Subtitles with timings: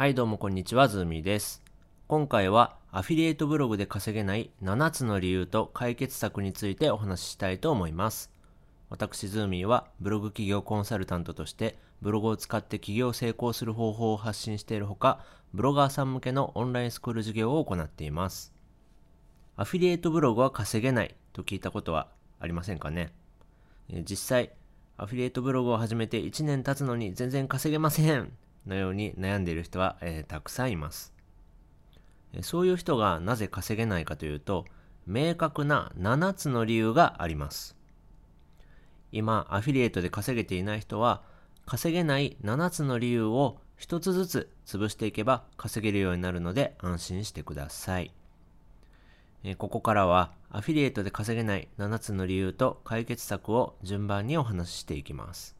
[0.00, 1.62] はいどうもこんにちは、ズーミーです。
[2.08, 8.30] 今回はアフィリエイトブログで稼げない7つの理由と解決策についてお話ししたいと思います。
[8.88, 15.20] 私、ズーミーはブログ起業コンサルタントとしてブログを使って起業を成功する方法を発信しているほか、
[15.52, 18.54] ブロガーさん向けのオンラインスクール事業を行っています。
[19.56, 22.08] アフィリエイトブログは稼げないと聞いたことは
[22.38, 23.12] ありませんかね？
[23.90, 24.52] 実際、
[24.96, 28.32] アフィリエイトブログを始めて1年経つのに全然稼げません
[28.66, 31.12] のように悩んでいる人は、えー、たくさんいます。
[32.42, 34.64] そういう人がなぜ稼げないかというと、
[35.06, 37.76] 明確な7つの理由があります。
[39.12, 41.22] 今、アフィリエイトで稼げていない人は、
[41.66, 48.12] 稼げない7つの理由を1つずつ潰していけば稼げるようになるので安心してください。
[49.56, 55.56] ここからはアフィリエイトで稼げない7つの理由と解決策を順番にお話ししていきます。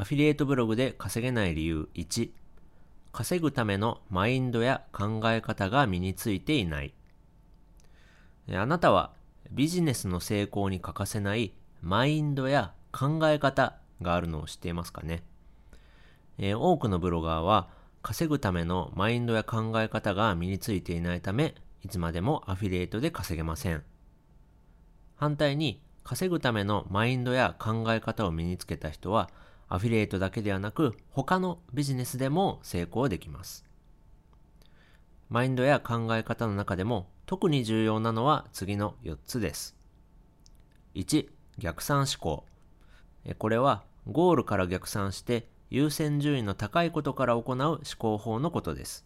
[0.00, 2.30] アフィリエイトブログで稼げない理由1、
[3.10, 6.94] 稼ぐためのマインドや考え方が身についていない。
[8.52, 9.10] あなたは
[9.50, 15.24] ビジネスの成功に欠かせないマインドや考え方があるのを知っていますかね、
[16.38, 17.68] え、多くのブロガーは
[18.00, 23.82] 稼ぐためのマインドや考え方が身についていないため、いつまでもアフィリエイトで稼げません。
[25.16, 29.28] 反対に、稼ぐためのマインドや考え方を身につけた人は、
[29.68, 33.64] アフィリエイトだけではなく他のビジネスでも成功できます。
[35.28, 39.76] マインドや考え方の中でも特に重要なのは次の4つです。
[40.94, 42.46] 1、逆算思考。
[43.36, 49.04] これはゴールから逆算して優先順位の高いことから行う思考法のことです。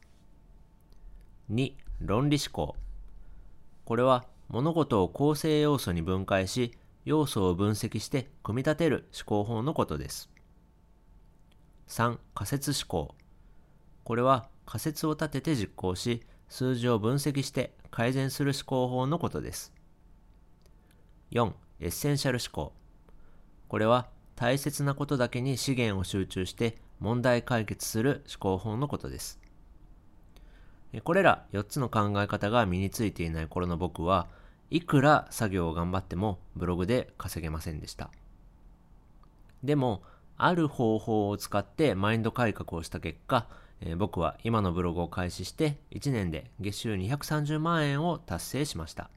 [1.50, 2.76] 2、論理思考。
[3.84, 6.72] これは物事を構成要素に分解し、
[7.04, 10.30] 要素を分析して組み立てる思考法のことです。
[11.92, 13.14] 3、仮説思考。
[14.02, 19.74] これは仮説を立てて実行し、数字を分析して改善する思考法のことです。
[21.32, 22.72] 4、エッセンシャル思考。
[23.68, 29.38] これは大切なことだけに資源を集中して問題解決する思考法のことです。
[31.04, 34.28] これら4つの考え方が身についていない頃の僕は
[34.70, 38.08] いくら作業を頑張ってもブログで稼げませんでした。
[39.62, 40.02] でも
[40.44, 43.46] ある方法を使ってマインド改革をした結果、
[43.80, 49.08] えー、僕は今のブログを開始して1年で月収230万円を達成しました。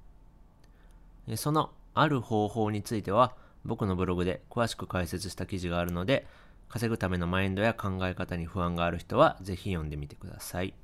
[1.36, 6.28] そのある方法については僕のブログで詳しく解説した記事があるので
[6.70, 10.76] 稼ぐためのマインドや考え方に不安がある人はぜひ読んでみてください。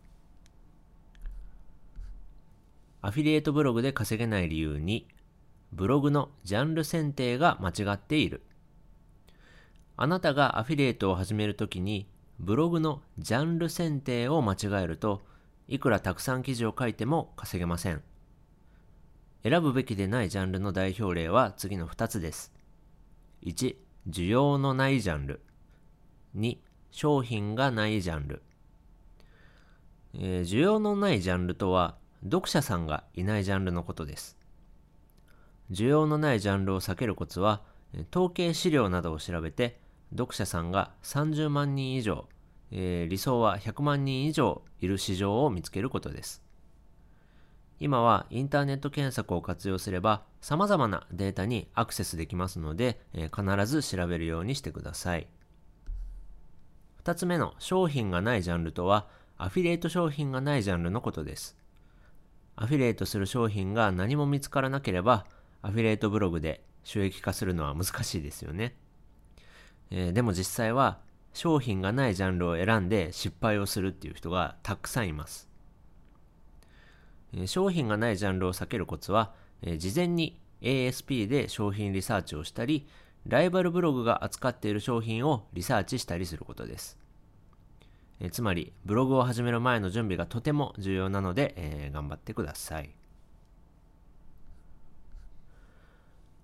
[3.04, 5.08] アフィリエイトブログで稼げない理由に
[5.72, 8.42] ブログのジャンル選定が間違っている。
[10.02, 12.08] あなたがアフィリエイトを始めるときに、
[12.40, 15.22] ブログのジャンル選定を間違えると、
[15.68, 18.02] いくらたくさん記事を書いても稼げません。
[19.44, 22.52] 選ぶべきでないジャンルの代表例は次の2つです。
[23.44, 23.76] 1、
[24.10, 25.42] 需要のないジャンル。
[26.36, 26.58] 2、
[26.90, 28.42] 商品がないジャンル。
[30.16, 34.36] えー、需要のないジャンルとは、読者さんがいないジャンルのことです。
[35.70, 37.62] 需要のないジャンルを避けるコツは、
[38.12, 39.80] 統計資料などを調べて、
[40.12, 42.28] 読者さんが30万人以上、
[42.72, 46.44] えー、理想は100万人以上いる市場を見つけることです。
[47.80, 55.28] 今はインターネット検索を活用すれば様々なデータにアクセスできますので、えー、必ず調べるようにしてください。
[57.04, 59.08] 2つ目の商品がないジャンルとは
[59.38, 61.58] アフィリエイト商品がないジャンルのことです。
[62.56, 65.26] アフィリエイトする商品が何も見つからなければ
[65.64, 68.76] アフィリエイトブログで収益化するのは難しいですよね。
[69.92, 71.00] えー、でも実際は
[71.34, 75.50] 商品がないジャンルを選んで失敗をするっていう人がたくさんいます。
[77.34, 82.88] えー、商品がないジャンルを避けるコツは、えー、事前に ASP で商品リサーチをしたり、
[83.28, 86.98] ライバルブログが扱っている商品をリサーチしたりすることです。
[88.20, 92.92] えつまり、ブログを始める前の準備がとても重要なので、え頑張ってください。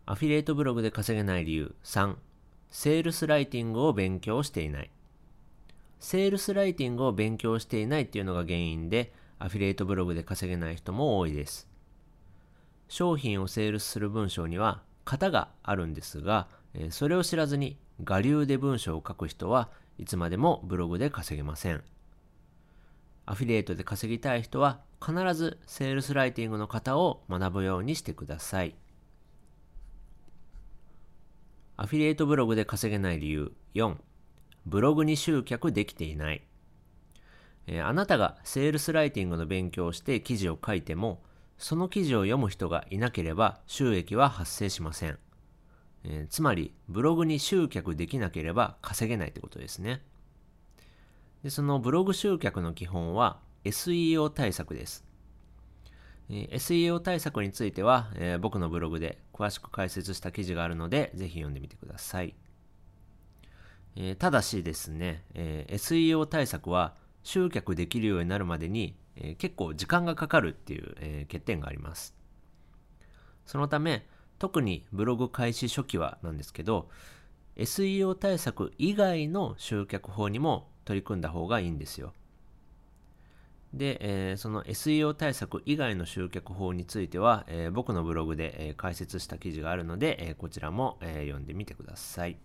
[0.08, 2.16] アフィリエイトブログで稼げない理由3、
[2.70, 4.92] セールスライティングを勉強していない。
[6.00, 11.68] セールスライティングを勉強していないっていうのが原因で、アフィリエイトブログで稼げない人も多いです。
[12.88, 16.48] 商品をセールスする文章には型があるんですが、
[16.90, 21.84] それを知らずに我流で文章を書く人はいつまでもブログで稼げません。
[23.26, 28.76] アフィリエイトで稼ぎたい人は必ずセールスライティングの型を学ぶようにしてください。
[31.80, 33.98] アフィリエイトブログで稼げない理由4、
[34.66, 36.42] ブログに集客できていない。
[37.68, 41.22] えー、あなたがセールスライティングの勉強をして記事を書いても、
[41.60, 45.20] その記事を読む人がいなければ収益は発生しません。
[46.04, 50.02] えー、つまり、ブログに集客できなければ稼げないってことですね。
[51.44, 55.07] でそのブログ集客の基本は SEO 対策です。
[56.30, 62.36] SEO 対策については、えー、僕のブログで詳しく解説した記事があるので、ぜひ読んでみてください。
[63.96, 72.16] えー、ただしですね、え SEO 対策は集客できるようになるまでに、え結構時間がかかるっていう、え欠点があります。
[73.46, 74.06] そのため、
[74.38, 76.90] 特にブログ開始初期はなんですけど、
[77.56, 82.14] SEO 対策以外の集客法にも取り組んだ方がいいんですよ。
[83.74, 92.38] で、えー、その SEO 対策以外の集客法については、えー、僕のブログで、えー、解説した記事があるので、えこちらも、え読んでみてください。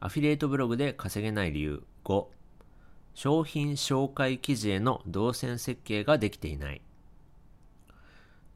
[0.00, 2.26] アフィリエイトブログで稼げない理由5
[3.12, 6.80] 商品紹介記事への動線設計ができていない、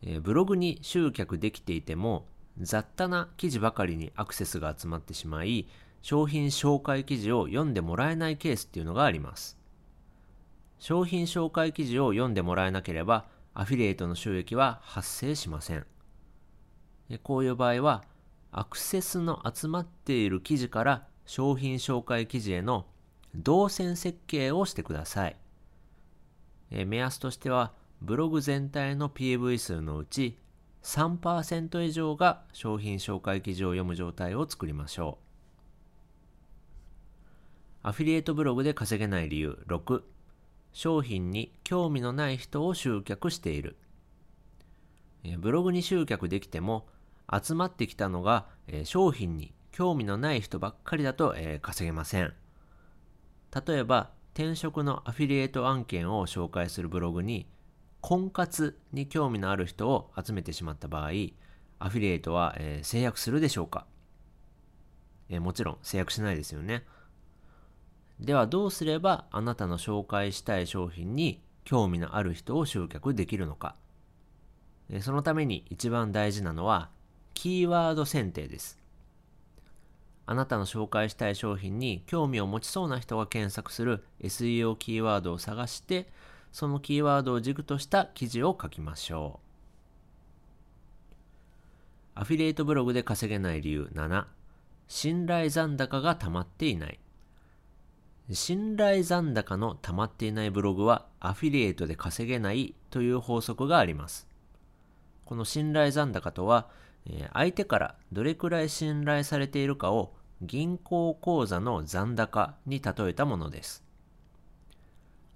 [0.03, 2.27] えブログに集客できていても
[2.61, 5.67] 雑多な記事ばかりにアクセスが集まってしまい
[6.03, 9.59] 商品紹介記事を読んでもらえないケースっていうのがあります。
[10.79, 13.25] 商品紹介記事を読んでもらえなければ、
[13.55, 15.87] アフィリエイトの収益は発生しません。
[17.23, 18.05] こういう場合は、
[18.53, 22.87] アクセスの集まっている記事から商品紹介記事への
[23.35, 25.37] 動線設計をしてください。
[26.71, 27.73] 目安としては、
[28.03, 30.37] ブログ全体の PV 数のうち
[30.85, 35.19] 3%以上が商品紹介記事を読む状態を作りましょ
[37.83, 37.89] う。
[37.89, 39.59] アフィリエイトブログで稼げない理由。
[39.67, 40.03] 6
[40.73, 43.77] 商品に興味のない人を集客している。
[45.39, 46.87] ブログに集客できても
[47.33, 48.47] 集まってきたのが
[48.85, 52.35] 商品に興味のない人ばっかりだと稼げません。
[53.67, 57.47] 例えば転職のアフィリエイト案件を紹介するブログに
[58.07, 61.09] 婚活に興味のある人を集めてしまった場合
[61.79, 63.87] アフィリエイトはえ制約するでしょうか？
[65.31, 66.85] えもちろん制約しないですよね。
[68.21, 73.75] ではどうすればあなたの紹介したい商品に興味のある人を集客できるのか？
[74.91, 76.91] えそのために一番大事なのは
[77.33, 78.79] キーワード選定です。
[80.27, 86.13] あなたの紹介したい商品に興味を持ちそうな人が検索する SEO キーワードを探して
[86.55, 89.41] そのキーワードを軸とした記事を書きましょ
[92.15, 94.25] うアフィリエイトブログで稼げない理由7
[94.87, 97.01] 信頼残高が溜まっていない
[98.31, 104.27] 信頼残高の溜まっていないブログはアフィリエイトで稼げないという法則があります。
[105.27, 106.71] この信頼残高とは、
[107.35, 113.85] 相手からどれくらい信頼されているかを銀行口座の残高に例えたものです。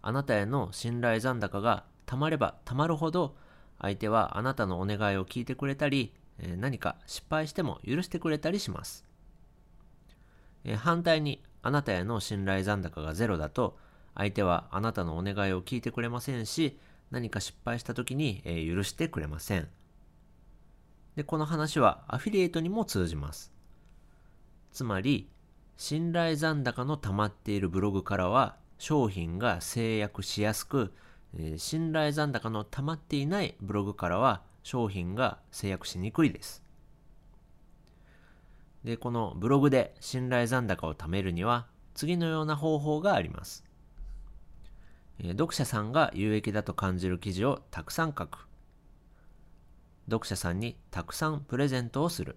[0.08, 3.36] あなたへの信頼残高がたまればたまるほど
[3.78, 6.14] 相手はあなたのお願いを聞いてくれたり
[6.56, 9.04] 何か失敗しても許してくれたりします。
[10.78, 13.76] 反対にあなたへの信頼残高がゼロだと、
[14.14, 16.78] 相手はあなたのお願いを聞いてくれませんし、
[17.10, 19.68] 何か失敗した時に、許してくれません。
[21.16, 23.52] で、この話はアフィリエイトにも通じます。
[24.72, 25.28] つまり、
[25.76, 30.92] 信頼残高の溜まっているブログからは商品が制約しやすく、
[31.36, 36.62] えー、信頼残高の溜まっていないブログからは商品が制約しにくいです。
[38.84, 43.64] で、このブログで信頼残高を貯めるには、次のような方法があります。
[45.20, 48.46] え読者さんが有益だと感じる記事をたくさん書く。
[50.06, 52.36] 読者さんにたくさんプレゼントをする。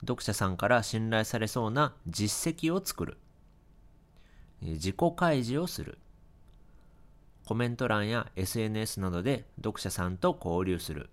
[0.00, 3.18] 読者さんから信頼されそうな実績を作る。
[4.60, 5.98] 自己開示をする。
[7.44, 11.10] コメント欄や SNS などで読者さんと交流する。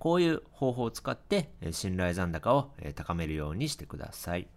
[0.00, 4.48] こういう方法を使って、信頼残高を、高めるようにしてください。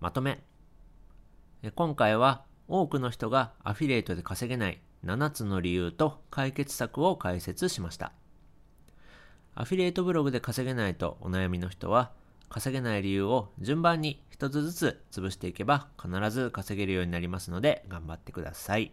[0.00, 0.42] まとめ。
[1.76, 8.12] 今回は多くの人がアフィリエイトで稼げない7つの理由と解決策を解説しました。
[9.54, 12.10] アフィリエイトブログで稼げないとお悩みの人は、
[12.54, 18.92] 稼げない理由を順番に一つずつ潰していけば必ず稼げるようになりますので頑張ってください。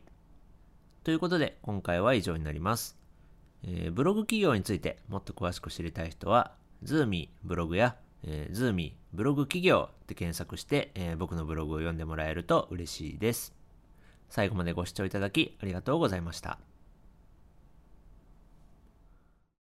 [1.03, 2.97] ということで今回は以上になります。
[3.63, 13.53] えー、ブログ企業についてもっと詳しく知りたい人は、ズーミーブログや、えー、ズーミーブログ起業って検索して、えー、僕のブログを読んでもらえると嬉しいです。
[14.27, 16.57] 最後までご視聴いただきありがとうございました。